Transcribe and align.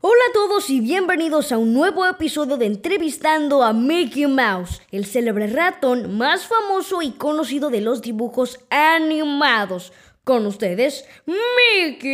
Hola 0.00 0.24
a 0.28 0.32
todos 0.32 0.70
y 0.70 0.80
bienvenidos 0.80 1.52
a 1.52 1.58
un 1.58 1.72
nuevo 1.72 2.04
episodio 2.04 2.56
de 2.56 2.66
Entrevistando 2.66 3.62
a 3.62 3.72
Mickey 3.72 4.26
Mouse, 4.26 4.82
el 4.90 5.06
célebre 5.06 5.46
ratón 5.46 6.18
más 6.18 6.46
famoso 6.46 7.00
y 7.02 7.12
conocido 7.12 7.70
de 7.70 7.80
los 7.80 8.02
dibujos 8.02 8.58
animados. 8.70 9.92
Con 10.24 10.46
ustedes, 10.46 11.04
Mickey 11.26 12.08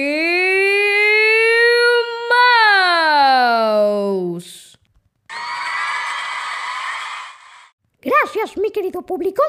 Mouse. 4.28 4.78
Gracias, 8.02 8.58
mi 8.58 8.70
querido 8.70 9.02
público. 9.02 9.42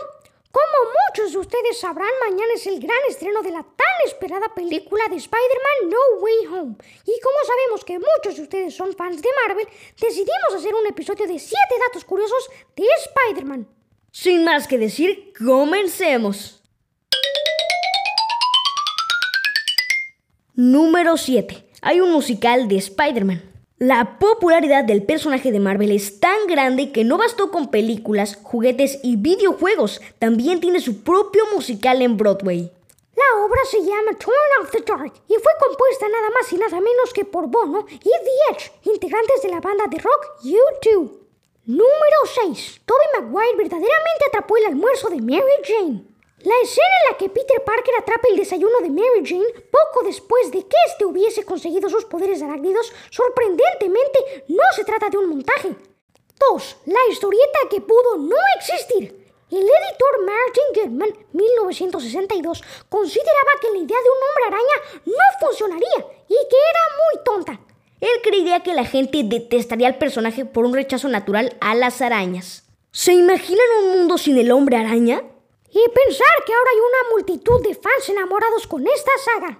Como 0.57 0.91
muchos 1.07 1.33
de 1.33 1.37
ustedes 1.37 1.79
sabrán, 1.79 2.09
mañana 2.19 2.53
es 2.55 2.65
el 2.65 2.79
gran 2.79 2.97
estreno 3.07 3.43
de 3.43 3.51
la 3.51 3.61
tan 3.61 3.97
esperada 4.05 4.55
película 4.55 5.03
de 5.07 5.17
Spider-Man 5.17 5.89
No 5.91 6.19
Way 6.19 6.47
Home. 6.47 6.75
Y 7.05 7.19
como 7.21 7.37
sabemos 7.45 7.85
que 7.85 7.99
muchos 7.99 8.37
de 8.37 8.41
ustedes 8.41 8.75
son 8.75 8.95
fans 8.95 9.21
de 9.21 9.29
Marvel, 9.45 9.67
decidimos 10.01 10.55
hacer 10.55 10.73
un 10.73 10.87
episodio 10.87 11.27
de 11.27 11.37
7 11.37 11.57
datos 11.85 12.03
curiosos 12.05 12.49
de 12.75 12.85
Spider-Man. 13.05 13.67
Sin 14.11 14.45
más 14.45 14.67
que 14.67 14.79
decir, 14.79 15.31
comencemos. 15.37 16.63
Número 20.55 21.17
7. 21.17 21.69
Hay 21.83 22.01
un 22.01 22.11
musical 22.11 22.67
de 22.67 22.77
Spider-Man. 22.77 23.56
La 23.79 24.17
popularidad 24.17 24.85
del 24.85 25.03
personaje 25.03 25.51
de 25.51 25.59
Marvel 25.59 25.91
es 25.91 26.19
tan 26.19 26.47
grande 26.47 26.91
que 26.91 27.03
no 27.03 27.19
bastó 27.19 27.51
con 27.51 27.69
películas, 27.69 28.39
juguetes 28.41 28.99
y 29.03 29.17
videojuegos, 29.17 30.01
también 30.17 30.59
tiene 30.59 30.79
su 30.79 31.03
propio 31.03 31.43
musical 31.53 32.01
en 32.01 32.17
Broadway. 32.17 32.71
La 33.15 33.45
obra 33.45 33.61
se 33.69 33.77
llama 33.83 34.17
Turn 34.17 34.33
Off 34.63 34.71
the 34.71 34.81
Dark 34.81 35.13
y 35.27 35.33
fue 35.35 35.51
compuesta 35.59 36.09
nada 36.09 36.29
más 36.31 36.51
y 36.51 36.57
nada 36.57 36.81
menos 36.81 37.13
que 37.13 37.23
por 37.23 37.45
Bono 37.49 37.85
y 37.91 37.99
The 37.99 38.51
Edge, 38.51 38.71
integrantes 38.85 39.43
de 39.43 39.49
la 39.49 39.61
banda 39.61 39.85
de 39.85 39.99
rock 39.99 40.25
U2. 40.43 41.11
Número 41.67 42.19
6. 42.45 42.81
Toby 42.83 43.21
Maguire 43.21 43.57
verdaderamente 43.57 44.25
atrapó 44.27 44.57
el 44.57 44.65
almuerzo 44.65 45.11
de 45.11 45.21
Mary 45.21 45.43
Jane. 45.63 46.16
La 46.43 46.53
escena 46.61 46.87
en 47.03 47.11
la 47.11 47.17
que 47.17 47.29
Peter 47.29 47.63
Parker 47.63 47.95
atrapa 47.95 48.27
el 48.29 48.37
desayuno 48.37 48.79
de 48.81 48.91
Mary 48.91 49.23
Jane 49.25 49.65
poco 49.71 50.05
después 50.05 50.51
de 50.51 50.67
que 50.67 50.77
éste 50.87 51.03
hubiese 51.03 51.43
conseguido 51.43 51.89
sus 51.89 52.05
poderes 52.05 52.43
arácnidos, 52.43 52.93
sorprendentemente 53.09 54.45
no 54.47 54.63
se 54.75 54.83
trata 54.83 55.09
de 55.09 55.17
un 55.17 55.29
montaje. 55.29 55.75
2. 56.51 56.77
La 56.85 56.99
historieta 57.09 57.59
que 57.71 57.81
pudo 57.81 58.17
no 58.17 58.35
existir. 58.59 59.25
El 59.49 59.63
editor 59.63 60.25
Martin 60.25 60.63
Goodman, 60.75 61.25
1962, 61.33 62.63
consideraba 62.87 63.51
que 63.59 63.71
la 63.71 63.77
idea 63.77 63.97
de 63.97 64.09
un 64.09 64.17
hombre 64.27 64.45
araña 64.47 65.03
no 65.05 65.47
funcionaría 65.47 66.05
y 66.27 66.35
que 66.35 66.57
era 66.69 66.83
muy 66.97 67.23
tonta. 67.23 67.59
Él 67.99 68.21
creía 68.21 68.61
que 68.61 68.75
la 68.75 68.85
gente 68.85 69.21
detestaría 69.23 69.87
al 69.87 69.97
personaje 69.97 70.45
por 70.45 70.65
un 70.65 70.75
rechazo 70.75 71.07
natural 71.07 71.57
a 71.61 71.73
las 71.73 72.01
arañas. 72.01 72.63
¿Se 72.91 73.13
imaginan 73.13 73.65
un 73.81 73.97
mundo 73.97 74.19
sin 74.19 74.37
el 74.37 74.51
hombre 74.51 74.77
araña? 74.77 75.23
Y 75.69 75.89
pensar 75.89 76.43
que 76.45 76.53
ahora 76.53 76.71
hay 76.71 76.79
una 76.79 77.09
multitud 77.11 77.61
de 77.61 77.75
fans 77.75 78.09
enamorados 78.09 78.67
con 78.67 78.85
esta 78.87 79.11
saga. 79.17 79.59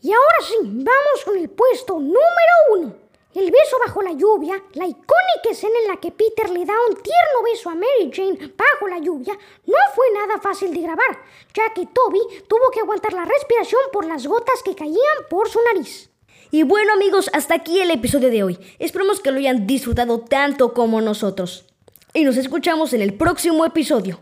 Y 0.00 0.12
ahora 0.12 0.38
sí, 0.46 0.56
vamos 0.62 1.24
con 1.24 1.36
el 1.36 1.50
puesto 1.50 1.94
número 1.94 2.54
uno. 2.70 3.08
El 3.34 3.50
beso 3.50 3.78
bajo 3.84 4.00
la 4.00 4.12
lluvia, 4.12 4.62
la 4.72 4.86
icónica 4.86 5.50
escena 5.50 5.74
en 5.82 5.88
la 5.88 5.96
que 5.98 6.10
Peter 6.10 6.48
le 6.50 6.64
da 6.64 6.74
un 6.88 6.94
tierno 6.94 7.42
beso 7.44 7.68
a 7.68 7.74
Mary 7.74 8.10
Jane 8.12 8.54
bajo 8.56 8.88
la 8.88 8.98
lluvia, 8.98 9.34
no 9.66 9.76
fue 9.94 10.06
nada 10.12 10.40
fácil 10.40 10.72
de 10.72 10.80
grabar, 10.80 11.22
ya 11.54 11.72
que 11.74 11.86
Toby 11.86 12.20
tuvo 12.48 12.70
que 12.72 12.80
aguantar 12.80 13.12
la 13.12 13.26
respiración 13.26 13.82
por 13.92 14.06
las 14.06 14.26
gotas 14.26 14.62
que 14.64 14.74
caían 14.74 14.96
por 15.28 15.48
su 15.48 15.60
nariz. 15.62 16.10
Y 16.50 16.62
bueno 16.62 16.94
amigos, 16.94 17.28
hasta 17.34 17.54
aquí 17.54 17.80
el 17.80 17.90
episodio 17.90 18.30
de 18.30 18.42
hoy. 18.42 18.58
Esperamos 18.78 19.20
que 19.20 19.30
lo 19.30 19.38
hayan 19.38 19.66
disfrutado 19.66 20.20
tanto 20.20 20.72
como 20.72 21.00
nosotros. 21.02 21.66
Y 22.14 22.24
nos 22.24 22.38
escuchamos 22.38 22.94
en 22.94 23.02
el 23.02 23.14
próximo 23.14 23.66
episodio. 23.66 24.20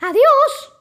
¡Adiós! 0.00 0.72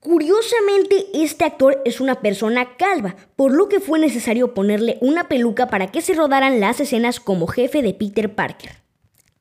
Curiosamente, 0.00 1.06
este 1.14 1.44
actor 1.44 1.80
es 1.84 2.00
una 2.00 2.20
persona 2.20 2.76
calva, 2.76 3.16
por 3.36 3.52
lo 3.52 3.68
que 3.68 3.80
fue 3.80 3.98
necesario 3.98 4.54
ponerle 4.54 4.98
una 5.00 5.28
peluca 5.28 5.68
para 5.68 5.88
que 5.88 6.00
se 6.00 6.14
rodaran 6.14 6.58
las 6.58 6.80
escenas 6.80 7.20
como 7.20 7.46
jefe 7.46 7.82
de 7.82 7.94
Peter 7.94 8.34
Parker. 8.34 8.82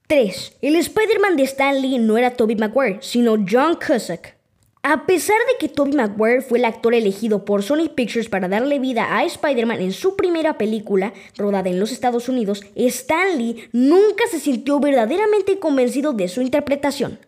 3. 0.07 0.57
El 0.61 0.75
Spider-Man 0.75 1.37
de 1.37 1.43
Stan 1.43 1.81
Lee 1.81 1.97
no 1.97 2.17
era 2.17 2.31
Tobey 2.31 2.57
Maguire, 2.57 2.99
sino 3.01 3.37
John 3.49 3.75
Cusack. 3.75 4.40
A 4.83 5.05
pesar 5.05 5.37
de 5.45 5.57
que 5.59 5.69
Tobey 5.69 5.93
Maguire 5.93 6.41
fue 6.41 6.57
el 6.57 6.65
actor 6.65 6.95
elegido 6.95 7.45
por 7.45 7.61
Sony 7.61 7.89
Pictures 7.93 8.29
para 8.29 8.47
darle 8.47 8.79
vida 8.79 9.15
a 9.15 9.23
Spider-Man 9.23 9.79
en 9.79 9.91
su 9.91 10.15
primera 10.15 10.57
película, 10.57 11.13
rodada 11.37 11.69
en 11.69 11.79
los 11.79 11.91
Estados 11.91 12.27
Unidos, 12.29 12.63
Stan 12.73 13.37
Lee 13.37 13.69
nunca 13.73 14.25
se 14.25 14.39
sintió 14.39 14.79
verdaderamente 14.79 15.59
convencido 15.59 16.13
de 16.13 16.27
su 16.27 16.41
interpretación. 16.41 17.19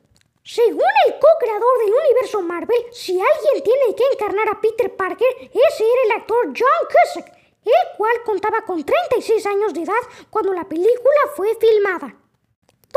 Según 0.44 0.82
el 1.06 1.14
co-creador 1.14 1.78
del 1.86 1.94
universo 1.94 2.42
Marvel, 2.42 2.80
si 2.92 3.12
alguien 3.12 3.64
tiene 3.64 3.96
que 3.96 4.04
encarnar 4.14 4.50
a 4.50 4.60
Peter 4.60 4.96
Parker, 4.96 5.28
ese 5.40 5.84
era 5.84 6.04
el 6.06 6.22
actor 6.22 6.48
John 6.48 6.88
Cusack, 6.90 7.38
el 7.66 7.98
cual 7.98 8.14
contaba 8.26 8.66
con 8.66 8.84
36 8.84 9.46
años 9.46 9.76
de 9.76 9.84
edad 9.84 9.94
cuando 10.32 10.54
la 10.54 10.68
película 10.68 11.22
fue 11.36 11.56
filmada. 11.60 12.16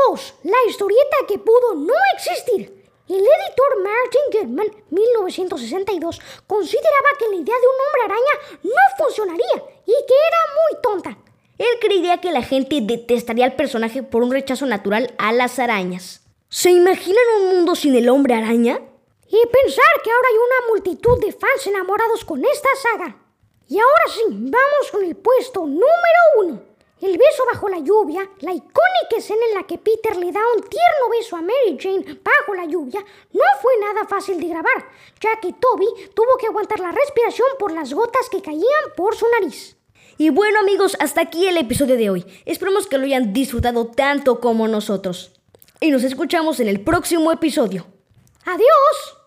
2. 0.09 0.33
La 0.45 0.57
historieta 0.67 1.17
que 1.27 1.37
pudo 1.37 1.75
no 1.75 1.93
existir. 2.15 2.86
El 3.09 3.15
editor 3.15 3.83
Martin 3.83 4.21
Goodman, 4.33 4.83
1962, 4.89 6.21
consideraba 6.45 7.07
que 7.17 7.29
la 7.29 7.35
idea 7.35 7.55
de 7.55 7.67
un 7.67 7.75
hombre 7.85 8.01
araña 8.03 8.59
no 8.63 9.05
funcionaría 9.05 9.63
y 9.85 9.93
que 9.93 10.13
era 10.27 10.41
muy 10.57 10.81
tonta. 10.81 11.17
Él 11.57 11.79
creía 11.79 12.19
que 12.19 12.33
la 12.33 12.43
gente 12.43 12.79
detestaría 12.81 13.45
al 13.45 13.55
personaje 13.55 14.03
por 14.03 14.23
un 14.23 14.31
rechazo 14.31 14.65
natural 14.65 15.15
a 15.17 15.31
las 15.31 15.57
arañas. 15.57 16.21
¿Se 16.49 16.69
imaginan 16.69 17.23
un 17.39 17.55
mundo 17.55 17.75
sin 17.75 17.95
el 17.95 18.09
hombre 18.09 18.33
araña? 18.33 18.81
Y 19.29 19.47
pensar 19.47 20.01
que 20.03 20.11
ahora 20.11 20.27
hay 20.27 20.35
una 20.35 20.67
multitud 20.73 21.19
de 21.19 21.31
fans 21.31 21.65
enamorados 21.65 22.25
con 22.25 22.43
esta 22.43 22.69
saga. 22.75 23.17
Y 23.69 23.79
ahora 23.79 24.03
sí, 24.13 24.23
vamos 24.29 24.91
con 24.91 25.03
el 25.05 25.15
puesto 25.15 25.61
número 25.61 26.21
uno. 26.39 26.61
Bajo 27.51 27.69
la 27.69 27.79
lluvia, 27.79 28.29
la 28.41 28.51
icónica 28.51 29.15
escena 29.17 29.39
en 29.47 29.55
la 29.55 29.63
que 29.63 29.77
Peter 29.77 30.17
le 30.17 30.33
da 30.33 30.41
un 30.53 30.61
tierno 30.63 31.09
beso 31.09 31.37
a 31.37 31.41
Mary 31.41 31.77
Jane 31.79 32.19
bajo 32.21 32.53
la 32.53 32.65
lluvia, 32.65 32.99
no 33.31 33.43
fue 33.61 33.71
nada 33.79 34.05
fácil 34.05 34.37
de 34.37 34.49
grabar, 34.49 34.85
ya 35.21 35.39
que 35.39 35.53
Toby 35.53 35.87
tuvo 36.13 36.35
que 36.37 36.47
aguantar 36.47 36.81
la 36.81 36.91
respiración 36.91 37.47
por 37.57 37.71
las 37.71 37.93
gotas 37.93 38.29
que 38.29 38.41
caían 38.41 38.63
por 38.97 39.15
su 39.15 39.25
nariz. 39.39 39.77
Y 40.17 40.29
bueno 40.29 40.59
amigos, 40.59 40.97
hasta 40.99 41.21
aquí 41.21 41.47
el 41.47 41.57
episodio 41.57 41.95
de 41.95 42.09
hoy. 42.09 42.25
Esperamos 42.45 42.85
que 42.85 42.97
lo 42.97 43.05
hayan 43.05 43.31
disfrutado 43.31 43.87
tanto 43.87 44.41
como 44.41 44.67
nosotros. 44.67 45.31
Y 45.79 45.91
nos 45.91 46.03
escuchamos 46.03 46.59
en 46.59 46.67
el 46.67 46.81
próximo 46.81 47.31
episodio. 47.31 47.85
¡Adiós! 48.45 49.17